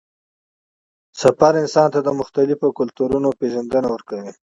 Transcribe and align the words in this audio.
سفر 1.21 1.53
انسان 1.61 1.87
ته 1.93 1.99
د 2.03 2.09
مختلفو 2.19 2.67
کلتورونو 2.79 3.29
پېژندنه 3.39 3.87
ورکوي 3.91 4.31